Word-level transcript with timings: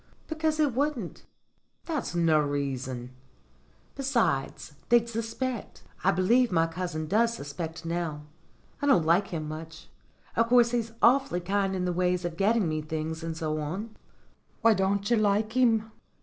"Because 0.27 0.59
it 0.59 0.73
wouldn't." 0.73 1.27
"That's 1.85 2.15
no 2.15 2.39
reason." 2.39 3.11
"Besides, 3.93 4.73
they'd 4.89 5.07
suspect. 5.07 5.83
I 6.03 6.09
believe 6.09 6.51
my 6.51 6.65
cousin 6.65 7.05
does 7.05 7.35
suspect 7.35 7.85
now. 7.85 8.23
I 8.81 8.87
don't 8.87 9.05
like 9.05 9.27
him 9.27 9.47
much. 9.47 9.89
Of 10.35 10.47
course, 10.47 10.71
he's 10.71 10.93
awfully 11.03 11.39
kind 11.39 11.75
in 11.75 11.85
the 11.85 11.93
ways 11.93 12.25
of 12.25 12.35
getting 12.35 12.67
me 12.67 12.81
things, 12.81 13.23
and 13.23 13.37
so 13.37 13.59
on." 13.59 13.95
"Why 14.63 14.73
don't 14.73 15.07
you 15.11 15.17
like 15.17 15.53
him?" 15.55 15.91